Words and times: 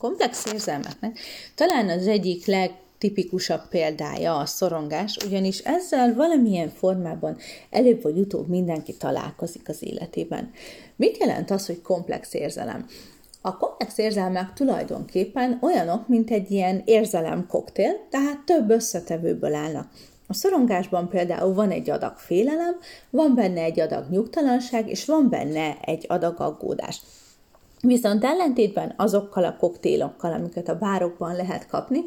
komplex 0.00 0.52
érzelmeknek 0.52 1.18
talán 1.54 1.88
az 1.88 2.06
egyik 2.06 2.46
legtipikusabb 2.46 3.68
példája 3.68 4.38
a 4.38 4.46
szorongás, 4.46 5.16
ugyanis 5.26 5.58
ezzel 5.58 6.14
valamilyen 6.14 6.68
formában 6.68 7.36
előbb 7.70 8.02
vagy 8.02 8.18
utóbb 8.18 8.48
mindenki 8.48 8.96
találkozik 8.96 9.68
az 9.68 9.78
életében. 9.80 10.50
Mit 10.96 11.16
jelent 11.16 11.50
az, 11.50 11.66
hogy 11.66 11.82
komplex 11.82 12.34
érzelem? 12.34 12.86
A 13.40 13.56
komplex 13.56 13.98
érzelmek 13.98 14.52
tulajdonképpen 14.52 15.58
olyanok, 15.62 16.08
mint 16.08 16.30
egy 16.30 16.50
ilyen 16.50 16.82
érzelem 16.84 17.46
koktél, 17.46 18.06
tehát 18.10 18.44
több 18.44 18.70
összetevőből 18.70 19.54
állnak. 19.54 19.88
A 20.26 20.34
szorongásban 20.34 21.08
például 21.08 21.54
van 21.54 21.70
egy 21.70 21.90
adag 21.90 22.16
félelem, 22.16 22.76
van 23.10 23.34
benne 23.34 23.62
egy 23.62 23.80
adag 23.80 24.10
nyugtalanság, 24.10 24.88
és 24.88 25.04
van 25.04 25.28
benne 25.28 25.76
egy 25.80 26.04
adag 26.08 26.40
aggódás. 26.40 27.00
Viszont 27.82 28.24
ellentétben 28.24 28.94
azokkal 28.96 29.44
a 29.44 29.56
koktélokkal, 29.56 30.32
amiket 30.32 30.68
a 30.68 30.78
bárokban 30.78 31.36
lehet 31.36 31.66
kapni, 31.66 32.00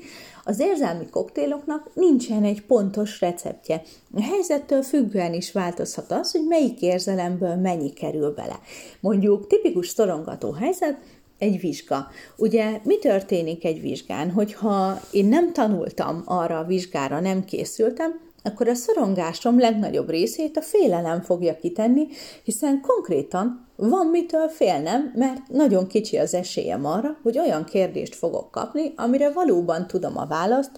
az 0.43 0.59
érzelmi 0.59 1.09
koktéloknak 1.09 1.89
nincsen 1.93 2.43
egy 2.43 2.61
pontos 2.61 3.21
receptje. 3.21 3.81
A 4.15 4.21
helyzettől 4.21 4.81
függően 4.81 5.33
is 5.33 5.51
változhat 5.51 6.11
az, 6.11 6.31
hogy 6.31 6.45
melyik 6.47 6.81
érzelemből 6.81 7.55
mennyi 7.55 7.93
kerül 7.93 8.33
bele. 8.33 8.59
Mondjuk 8.99 9.47
tipikus 9.47 9.87
szorongató 9.87 10.51
helyzet, 10.51 10.97
egy 11.37 11.59
vizsga. 11.59 12.07
Ugye 12.37 12.79
mi 12.83 12.97
történik 12.97 13.65
egy 13.65 13.81
vizsgán, 13.81 14.31
hogyha 14.31 14.99
én 15.11 15.25
nem 15.25 15.53
tanultam 15.53 16.21
arra 16.25 16.57
a 16.57 16.63
vizsgára, 16.63 17.19
nem 17.19 17.45
készültem, 17.45 18.19
akkor 18.43 18.67
a 18.67 18.73
szorongásom 18.73 19.59
legnagyobb 19.59 20.09
részét 20.09 20.57
a 20.57 20.61
félelem 20.61 21.21
fogja 21.21 21.57
kitenni, 21.57 22.07
hiszen 22.43 22.81
konkrétan 22.81 23.67
van 23.75 24.07
mitől 24.07 24.47
félnem, 24.47 25.11
mert 25.15 25.47
nagyon 25.47 25.87
kicsi 25.87 26.17
az 26.17 26.33
esélyem 26.33 26.85
arra, 26.85 27.17
hogy 27.23 27.39
olyan 27.39 27.63
kérdést 27.63 28.15
fogok 28.15 28.51
kapni, 28.51 28.93
amire 28.95 29.31
valóban 29.31 29.87
tudom 29.87 30.17
a 30.17 30.25
választ, 30.25 30.71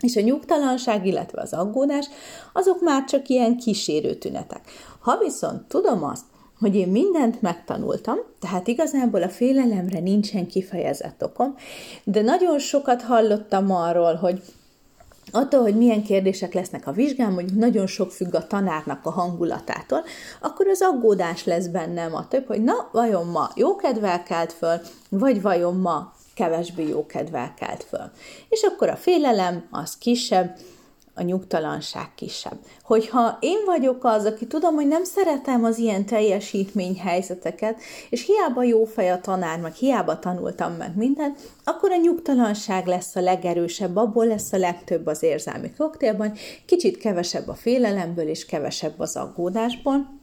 és 0.00 0.16
a 0.16 0.20
nyugtalanság, 0.20 1.06
illetve 1.06 1.40
az 1.40 1.52
aggódás, 1.52 2.06
azok 2.52 2.80
már 2.80 3.04
csak 3.04 3.28
ilyen 3.28 3.56
kísérő 3.56 4.14
tünetek. 4.14 4.60
Ha 5.00 5.18
viszont 5.18 5.68
tudom 5.68 6.04
azt, 6.04 6.24
hogy 6.60 6.74
én 6.74 6.88
mindent 6.88 7.42
megtanultam, 7.42 8.16
tehát 8.40 8.68
igazából 8.68 9.22
a 9.22 9.28
félelemre 9.28 10.00
nincsen 10.00 10.46
kifejezett 10.46 11.24
okom, 11.24 11.54
de 12.04 12.22
nagyon 12.22 12.58
sokat 12.58 13.02
hallottam 13.02 13.70
arról, 13.70 14.14
hogy 14.14 14.42
attól, 15.32 15.60
hogy 15.60 15.76
milyen 15.76 16.02
kérdések 16.02 16.54
lesznek 16.54 16.86
a 16.86 16.92
vizsgán, 16.92 17.32
mondjuk 17.32 17.58
nagyon 17.58 17.86
sok 17.86 18.12
függ 18.12 18.34
a 18.34 18.46
tanárnak 18.46 19.06
a 19.06 19.10
hangulatától, 19.10 20.04
akkor 20.40 20.68
az 20.68 20.82
aggódás 20.82 21.44
lesz 21.44 21.66
bennem 21.66 22.14
a 22.14 22.28
több, 22.28 22.46
hogy 22.46 22.64
na, 22.64 22.88
vajon 22.92 23.26
ma 23.26 23.50
jó 23.54 23.76
kedvel 23.76 24.22
kelt 24.22 24.52
föl, 24.52 24.80
vagy 25.08 25.42
vajon 25.42 25.76
ma 25.76 26.12
kevesbé 26.34 26.88
jó 26.88 27.06
kedvel 27.06 27.54
kelt 27.54 27.84
föl. 27.84 28.10
És 28.48 28.62
akkor 28.62 28.88
a 28.88 28.96
félelem 28.96 29.68
az 29.70 29.98
kisebb, 29.98 30.56
a 31.18 31.22
nyugtalanság 31.22 32.14
kisebb. 32.14 32.58
Hogyha 32.82 33.36
én 33.40 33.58
vagyok 33.66 34.04
az, 34.04 34.24
aki 34.24 34.46
tudom, 34.46 34.74
hogy 34.74 34.86
nem 34.86 35.04
szeretem 35.04 35.64
az 35.64 35.78
ilyen 35.78 36.04
teljesítményhelyzeteket, 36.04 37.80
és 38.10 38.26
hiába 38.26 38.62
jó 38.62 38.84
fej 38.84 39.10
a 39.10 39.20
tanár, 39.20 39.60
meg 39.60 39.74
hiába 39.74 40.18
tanultam 40.18 40.72
meg 40.72 40.96
mindent, 40.96 41.38
akkor 41.64 41.90
a 41.90 41.96
nyugtalanság 41.96 42.86
lesz 42.86 43.16
a 43.16 43.20
legerősebb, 43.20 43.96
abból 43.96 44.26
lesz 44.26 44.52
a 44.52 44.58
legtöbb 44.58 45.06
az 45.06 45.22
érzelmi 45.22 45.72
koktélban, 45.78 46.32
kicsit 46.66 46.96
kevesebb 46.96 47.48
a 47.48 47.54
félelemből, 47.54 48.28
és 48.28 48.46
kevesebb 48.46 49.00
az 49.00 49.16
aggódásból, 49.16 50.17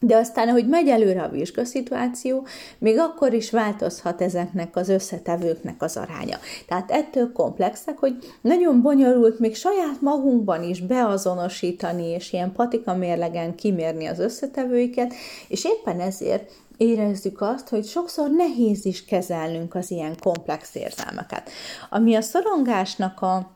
de 0.00 0.16
aztán, 0.16 0.48
ahogy 0.48 0.68
megy 0.68 0.88
előre 0.88 1.22
a 1.22 1.28
vizsgaszituáció, 1.28 2.46
még 2.78 2.98
akkor 2.98 3.32
is 3.32 3.50
változhat 3.50 4.20
ezeknek 4.20 4.76
az 4.76 4.88
összetevőknek 4.88 5.82
az 5.82 5.96
aránya. 5.96 6.38
Tehát 6.68 6.90
ettől 6.90 7.32
komplexek, 7.32 7.98
hogy 7.98 8.16
nagyon 8.40 8.82
bonyolult 8.82 9.38
még 9.38 9.56
saját 9.56 10.00
magunkban 10.00 10.62
is 10.62 10.80
beazonosítani, 10.80 12.06
és 12.08 12.32
ilyen 12.32 12.52
patika 12.52 12.94
mérlegen 12.94 13.54
kimérni 13.54 14.06
az 14.06 14.18
összetevőiket, 14.18 15.14
és 15.48 15.64
éppen 15.64 16.00
ezért 16.00 16.52
érezzük 16.76 17.40
azt, 17.40 17.68
hogy 17.68 17.84
sokszor 17.84 18.30
nehéz 18.30 18.84
is 18.84 19.04
kezelnünk 19.04 19.74
az 19.74 19.90
ilyen 19.90 20.16
komplex 20.20 20.74
érzelmeket. 20.74 21.50
Ami 21.90 22.14
a 22.14 22.20
szorongásnak 22.20 23.20
a 23.20 23.55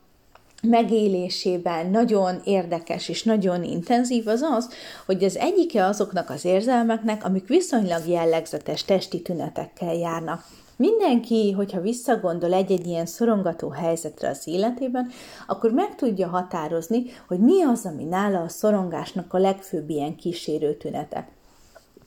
megélésében 0.62 1.91
nagyon 1.91 2.41
érdekes 2.44 3.09
és 3.09 3.22
nagyon 3.22 3.65
intenzív 3.65 4.28
az 4.28 4.43
az, 4.43 4.69
hogy 5.06 5.25
az 5.25 5.37
egyike 5.37 5.84
azoknak 5.84 6.31
az 6.31 6.44
érzelmeknek, 6.44 7.25
amik 7.25 7.48
viszonylag 7.48 8.06
jellegzetes 8.06 8.84
testi 8.84 9.22
tünetekkel 9.22 9.94
járnak. 9.94 10.44
Mindenki, 10.76 11.53
hogyha 11.53 11.81
visszagondol 11.81 12.53
egy-egy 12.53 12.87
ilyen 12.87 13.06
szorongató 13.06 13.69
helyzetre 13.69 14.28
az 14.28 14.47
életében, 14.47 15.10
akkor 15.47 15.71
meg 15.71 15.94
tudja 15.94 16.28
határozni, 16.28 17.03
hogy 17.28 17.38
mi 17.38 17.62
az, 17.62 17.87
ami 17.87 18.04
nála 18.04 18.41
a 18.41 18.48
szorongásnak 18.48 19.34
a 19.34 19.38
legfőbb 19.38 19.91
ilyen 19.91 20.16
kísérő 20.16 20.77
tünete. 20.77 21.28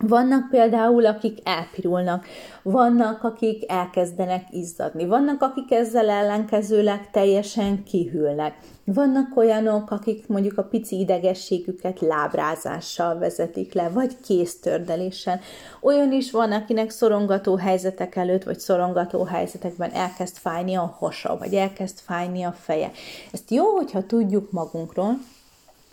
Vannak 0.08 0.50
például, 0.50 1.06
akik 1.06 1.38
elpirulnak, 1.44 2.26
vannak, 2.62 3.24
akik 3.24 3.72
elkezdenek 3.72 4.44
izzadni, 4.52 5.06
vannak, 5.06 5.42
akik 5.42 5.72
ezzel 5.72 6.10
ellenkezőleg 6.10 7.10
teljesen 7.12 7.84
kihűlnek. 7.84 8.56
Vannak 8.86 9.38
olyanok, 9.38 9.92
akik 9.92 10.28
mondjuk 10.28 10.58
a 10.58 10.64
pici 10.64 11.00
idegességüket 11.00 12.00
lábrázással 12.00 13.18
vezetik 13.20 13.74
le, 13.74 13.90
vagy 13.90 14.18
kéztördeléssel. 14.26 15.40
Olyan 15.82 16.12
is 16.12 16.32
van, 16.32 16.52
akinek 16.52 16.90
szorongató 16.90 17.56
helyzetek 17.56 18.16
előtt, 18.16 18.44
vagy 18.44 18.60
szorongató 18.60 19.24
helyzetekben 19.24 19.92
elkezd 19.92 20.36
fájni 20.38 20.76
a 20.76 20.96
hasa, 21.00 21.38
vagy 21.38 21.54
elkezd 21.54 21.98
fájni 22.00 22.44
a 22.44 22.52
feje. 22.52 22.92
Ezt 23.32 23.52
jó, 23.52 23.66
hogyha 23.66 24.06
tudjuk 24.06 24.52
magunkról, 24.52 25.18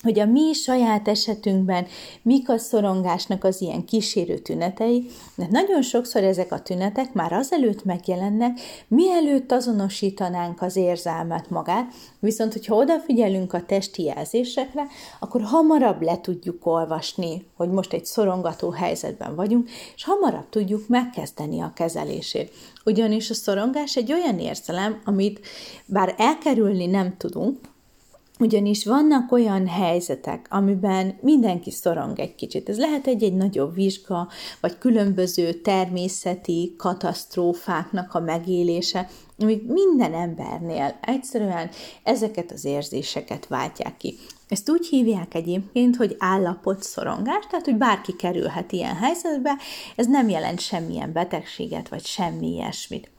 hogy 0.03 0.19
a 0.19 0.27
mi 0.27 0.53
saját 0.53 1.09
esetünkben 1.09 1.87
mik 2.23 2.49
a 2.49 2.59
szorongásnak 2.59 3.45
az 3.45 3.61
ilyen 3.61 3.85
kísérő 3.85 4.39
tünetei, 4.39 5.07
mert 5.35 5.51
nagyon 5.51 5.83
sokszor 5.83 6.25
ezek 6.25 6.53
a 6.53 6.61
tünetek 6.61 7.13
már 7.13 7.33
azelőtt 7.33 7.85
megjelennek, 7.85 8.61
mielőtt 8.89 9.53
azonosítanánk 9.53 10.63
az 10.63 10.77
érzelmet 10.77 11.51
magát, 11.51 11.93
viszont 12.19 12.53
hogyha 12.53 12.75
odafigyelünk 12.75 13.53
a 13.53 13.65
testi 13.67 14.03
jelzésekre, 14.03 14.87
akkor 15.21 15.43
hamarabb 15.43 16.03
le 16.03 16.21
tudjuk 16.21 16.67
olvasni, 16.67 17.47
hogy 17.57 17.71
most 17.71 17.93
egy 17.93 18.05
szorongató 18.05 18.71
helyzetben 18.71 19.35
vagyunk, 19.35 19.71
és 19.95 20.05
hamarabb 20.05 20.49
tudjuk 20.49 20.89
megkezdeni 20.89 21.61
a 21.61 21.73
kezelését. 21.75 22.53
Ugyanis 22.85 23.31
a 23.31 23.35
szorongás 23.35 23.97
egy 23.97 24.13
olyan 24.13 24.39
érzelem, 24.39 25.01
amit 25.05 25.41
bár 25.87 26.15
elkerülni 26.19 26.87
nem 26.87 27.17
tudunk, 27.17 27.59
ugyanis 28.41 28.85
vannak 28.85 29.33
olyan 29.33 29.67
helyzetek, 29.67 30.47
amiben 30.51 31.19
mindenki 31.21 31.71
szorong 31.71 32.19
egy 32.19 32.35
kicsit. 32.35 32.69
Ez 32.69 32.79
lehet 32.79 33.07
egy-egy 33.07 33.35
nagyobb 33.35 33.75
vizsga, 33.75 34.29
vagy 34.61 34.79
különböző 34.79 35.53
természeti 35.53 36.75
katasztrófáknak 36.79 38.15
a 38.15 38.21
megélése, 38.21 39.09
amik 39.39 39.67
minden 39.67 40.15
embernél 40.15 40.99
egyszerűen 41.01 41.71
ezeket 42.03 42.53
az 42.53 42.65
érzéseket 42.65 43.47
váltják 43.47 43.97
ki. 43.97 44.17
Ezt 44.49 44.71
úgy 44.71 44.87
hívják 44.87 45.35
egyébként, 45.35 45.97
hogy 45.97 46.17
állapot 46.19 46.83
szorongás, 46.83 47.47
tehát 47.51 47.65
hogy 47.65 47.77
bárki 47.77 48.17
kerülhet 48.17 48.73
ilyen 48.73 48.97
helyzetbe, 48.97 49.57
ez 49.97 50.07
nem 50.07 50.29
jelent 50.29 50.61
semmilyen 50.61 51.13
betegséget, 51.13 51.89
vagy 51.89 52.05
semmi 52.05 52.53
ilyesmit. 52.53 53.11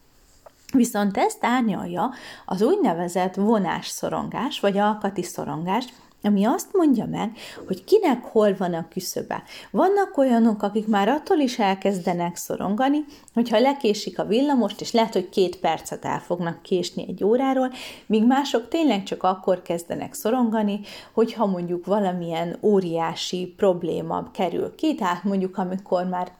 Viszont 0.72 1.18
ezt 1.18 1.46
árnyalja 1.46 2.12
az 2.46 2.62
úgynevezett 2.62 3.36
vonásszorongás, 3.36 4.60
vagy 4.60 4.78
alkati 4.78 5.24
szorongás, 5.24 5.86
ami 6.24 6.46
azt 6.46 6.74
mondja 6.74 7.06
meg, 7.06 7.32
hogy 7.68 7.84
kinek 7.84 8.24
hol 8.24 8.56
van 8.58 8.74
a 8.74 8.88
küszöbe. 8.88 9.44
Vannak 9.72 10.18
olyanok, 10.18 10.64
akik 10.64 10.88
már 10.88 11.08
attól 11.08 11.38
is 11.38 11.60
elkezdenek 11.60 12.36
szorongani, 12.36 13.06
hogyha 13.34 13.60
lekésik 13.60 14.20
a 14.20 14.26
villamost, 14.26 14.82
és 14.82 14.92
lehet, 14.92 15.14
hogy 15.14 15.30
két 15.30 15.56
percet 15.56 16.06
el 16.06 16.20
fognak 16.20 16.62
késni 16.62 17.06
egy 17.08 17.24
óráról, 17.24 17.72
míg 18.06 18.26
mások 18.26 18.68
tényleg 18.68 19.04
csak 19.04 19.24
akkor 19.24 19.62
kezdenek 19.62 20.14
szorongani, 20.14 20.80
hogyha 21.12 21.46
mondjuk 21.46 21.86
valamilyen 21.86 22.58
óriási 22.62 23.54
probléma 23.58 24.32
kerül 24.32 24.76
ki, 24.76 24.96
tehát 24.96 25.24
mondjuk 25.24 25.58
amikor 25.58 26.06
már 26.06 26.32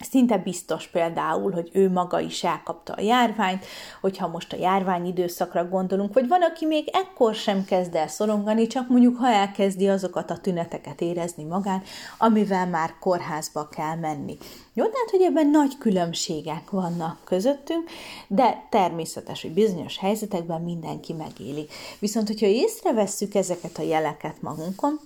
Szinte 0.00 0.38
biztos 0.38 0.86
például, 0.86 1.52
hogy 1.52 1.70
ő 1.72 1.90
maga 1.90 2.20
is 2.20 2.44
elkapta 2.44 2.92
a 2.92 3.00
járványt, 3.00 3.64
hogyha 4.00 4.28
most 4.28 4.52
a 4.52 4.56
járvány 4.56 5.06
időszakra 5.06 5.68
gondolunk, 5.68 6.14
vagy 6.14 6.28
van, 6.28 6.42
aki 6.42 6.66
még 6.66 6.88
ekkor 6.92 7.34
sem 7.34 7.64
kezd 7.64 7.94
el 7.94 8.08
szorongani, 8.08 8.66
csak 8.66 8.88
mondjuk 8.88 9.16
ha 9.16 9.28
elkezdi 9.28 9.88
azokat 9.88 10.30
a 10.30 10.38
tüneteket 10.38 11.00
érezni 11.00 11.44
magán, 11.44 11.82
amivel 12.18 12.66
már 12.66 12.94
kórházba 13.00 13.68
kell 13.68 13.96
menni. 13.96 14.36
Jó, 14.74 14.84
tehát, 14.84 15.10
hogy 15.10 15.22
ebben 15.22 15.48
nagy 15.48 15.78
különbségek 15.78 16.70
vannak 16.70 17.18
közöttünk, 17.24 17.90
de 18.28 18.66
természetes, 18.70 19.42
hogy 19.42 19.52
bizonyos 19.52 19.98
helyzetekben 19.98 20.62
mindenki 20.62 21.12
megéli. 21.12 21.66
Viszont, 21.98 22.26
hogyha 22.26 22.46
észrevesszük 22.46 23.34
ezeket 23.34 23.78
a 23.78 23.82
jeleket 23.82 24.42
magunkon, 24.42 25.00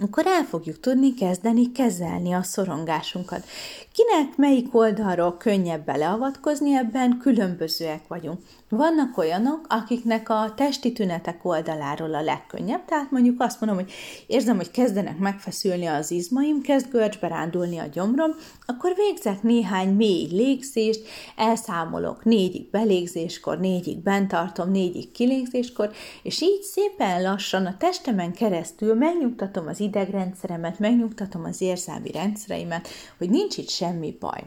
akkor 0.00 0.26
el 0.26 0.44
fogjuk 0.44 0.80
tudni 0.80 1.14
kezdeni 1.14 1.72
kezelni 1.72 2.32
a 2.32 2.42
szorongásunkat. 2.42 3.44
Kinek 3.92 4.36
melyik 4.36 4.74
oldalról 4.74 5.36
könnyebb 5.36 5.84
beleavatkozni, 5.84 6.74
ebben 6.74 7.18
különbözőek 7.18 8.08
vagyunk. 8.08 8.40
Vannak 8.68 9.18
olyanok, 9.18 9.66
akiknek 9.68 10.28
a 10.28 10.52
testi 10.56 10.92
tünetek 10.92 11.44
oldaláról 11.44 12.14
a 12.14 12.22
legkönnyebb, 12.22 12.84
tehát 12.84 13.10
mondjuk 13.10 13.40
azt 13.40 13.60
mondom, 13.60 13.78
hogy 13.78 13.92
érzem, 14.26 14.56
hogy 14.56 14.70
kezdenek 14.70 15.18
megfeszülni 15.18 15.86
az 15.86 16.10
izmaim, 16.10 16.60
kezd 16.60 16.90
görcsbe 16.90 17.28
rándulni 17.28 17.78
a 17.78 17.86
gyomrom, 17.92 18.30
akkor 18.66 18.94
végzek 18.96 19.42
néhány 19.42 19.94
mély 19.94 20.26
légzést, 20.30 21.08
elszámolok 21.36 22.24
négyig 22.24 22.70
belégzéskor, 22.70 23.58
négyig 23.58 23.98
bent 23.98 24.28
tartom, 24.28 24.70
négyig 24.70 25.12
kilégzéskor, 25.12 25.90
és 26.22 26.40
így 26.40 26.62
szépen 26.62 27.22
lassan 27.22 27.66
a 27.66 27.76
testemen 27.76 28.32
keresztül 28.32 28.94
megnyugtatom 28.94 29.66
az 29.66 29.80
idegrendszeremet, 29.86 30.78
megnyugtatom 30.78 31.44
az 31.44 31.60
érzelmi 31.60 32.10
rendszereimet, 32.10 32.88
hogy 33.18 33.30
nincs 33.30 33.56
itt 33.56 33.68
semmi 33.68 34.16
baj. 34.20 34.42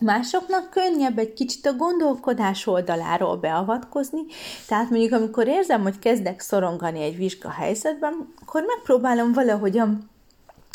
Másoknak 0.00 0.70
könnyebb 0.70 1.18
egy 1.18 1.32
kicsit 1.32 1.66
a 1.66 1.76
gondolkodás 1.76 2.66
oldaláról 2.66 3.36
beavatkozni, 3.36 4.20
tehát 4.66 4.90
mondjuk 4.90 5.12
amikor 5.12 5.46
érzem, 5.46 5.82
hogy 5.82 5.98
kezdek 5.98 6.40
szorongani 6.40 7.00
egy 7.02 7.16
vizsga 7.16 7.50
helyzetben, 7.50 8.32
akkor 8.42 8.64
megpróbálom 8.66 9.32
valahogyan 9.32 10.10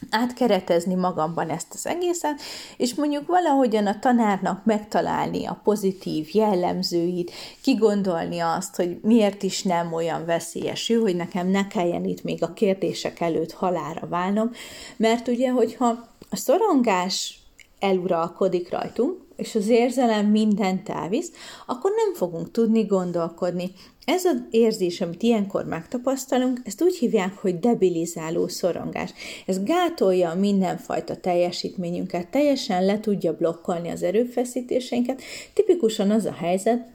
átkeretezni 0.09 0.94
magamban 0.94 1.50
ezt 1.50 1.74
az 1.74 1.88
egészet, 1.88 2.42
és 2.77 2.94
mondjuk 2.94 3.27
valahogyan 3.27 3.88
a 3.88 4.00
tanárnak 4.00 4.65
megtalálni 4.65 5.45
a 5.45 5.59
pozitív 5.63 6.30
jellemzőit, 6.31 7.31
kigondolni 7.62 8.39
azt, 8.39 8.75
hogy 8.75 9.00
miért 9.01 9.44
is 9.44 9.63
nem 9.63 9.94
olyan 9.94 10.25
veszélyes 10.25 10.89
ő, 10.89 11.00
hogy 11.00 11.15
nekem 11.15 11.47
ne 11.47 11.68
kelljen 11.68 12.06
itt 12.06 12.24
még 12.24 12.44
a 12.44 12.53
kérdések 12.53 13.19
előtt 13.19 13.51
halára 13.51 14.07
válnom, 14.07 14.51
mert 14.97 15.27
ugye, 15.27 15.50
hogyha 15.50 16.07
a 16.30 16.36
szorongás 16.36 17.44
eluralkodik 17.80 18.69
rajtunk, 18.69 19.24
és 19.36 19.56
az 19.56 19.68
érzelem 19.68 20.25
mindent 20.25 20.89
elvisz, 20.89 21.31
akkor 21.66 21.92
nem 21.95 22.13
fogunk 22.13 22.51
tudni 22.51 22.83
gondolkodni. 22.83 23.72
Ez 24.06 24.25
az 24.25 24.42
érzés, 24.50 25.01
amit 25.01 25.24
ilyenkor 25.24 25.66
megtapasztalunk, 25.66 26.62
ezt 26.63 26.81
úgy 26.81 26.98
hívják, 26.98 27.38
hogy 27.38 27.60
debilizáló 27.60 28.48
szorongás. 28.48 29.13
Ez 29.45 29.63
gátolja 29.63 30.33
mindenfajta 30.33 31.16
teljesítményünket, 31.16 32.27
teljesen 32.27 32.86
le 32.86 33.00
tudja 33.00 33.36
blokkolni 33.36 33.89
az 33.89 34.04
erőfeszítéseinket. 34.04 35.22
Tipikusan 35.54 36.12
az 36.12 36.25
a 36.25 36.33
helyzet, 36.33 36.88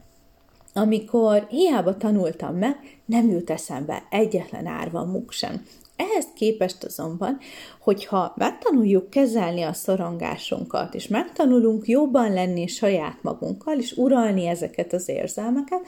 amikor 0.73 1.47
hiába 1.49 1.97
tanultam 1.97 2.55
meg, 2.55 2.77
nem 3.05 3.29
jut 3.29 3.49
eszembe 3.49 4.03
egyetlen 4.09 4.65
árva 4.65 5.23
sem. 5.29 5.65
Ehhez 6.01 6.25
képest 6.35 6.83
azonban, 6.83 7.37
hogyha 7.79 8.33
megtanuljuk 8.37 9.09
kezelni 9.09 9.61
a 9.61 9.73
szorongásunkat, 9.73 10.93
és 10.93 11.07
megtanulunk 11.07 11.87
jobban 11.87 12.33
lenni 12.33 12.67
saját 12.67 13.17
magunkkal, 13.21 13.77
és 13.77 13.91
uralni 13.91 14.47
ezeket 14.47 14.93
az 14.93 15.09
érzelmeket, 15.09 15.79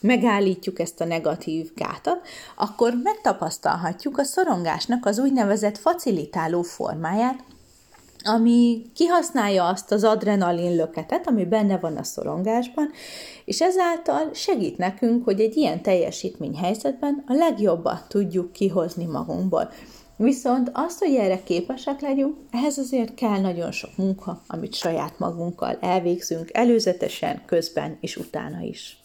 megállítjuk 0.00 0.78
ezt 0.78 1.00
a 1.00 1.04
negatív 1.04 1.70
gátat, 1.74 2.26
akkor 2.56 2.94
megtapasztalhatjuk 3.02 4.18
a 4.18 4.24
szorongásnak 4.24 5.06
az 5.06 5.18
úgynevezett 5.18 5.78
facilitáló 5.78 6.62
formáját, 6.62 7.44
ami 8.22 8.82
kihasználja 8.94 9.68
azt 9.68 9.92
az 9.92 10.04
adrenalin 10.04 10.76
löketet, 10.76 11.26
ami 11.26 11.44
benne 11.44 11.78
van 11.78 11.96
a 11.96 12.02
szorongásban, 12.02 12.90
és 13.44 13.60
ezáltal 13.60 14.30
segít 14.34 14.78
nekünk, 14.78 15.24
hogy 15.24 15.40
egy 15.40 15.56
ilyen 15.56 15.82
teljesítmény 15.82 16.56
helyzetben 16.56 17.24
a 17.26 17.32
legjobbat 17.32 18.08
tudjuk 18.08 18.52
kihozni 18.52 19.04
magunkból. 19.04 19.70
Viszont 20.16 20.70
azt, 20.72 20.98
hogy 20.98 21.14
erre 21.14 21.42
képesek 21.42 22.00
legyünk, 22.00 22.36
ehhez 22.50 22.78
azért 22.78 23.14
kell 23.14 23.40
nagyon 23.40 23.72
sok 23.72 23.96
munka, 23.96 24.42
amit 24.46 24.74
saját 24.74 25.18
magunkkal 25.18 25.78
elvégzünk 25.80 26.48
előzetesen, 26.52 27.42
közben 27.46 27.96
és 28.00 28.16
utána 28.16 28.60
is. 28.60 29.01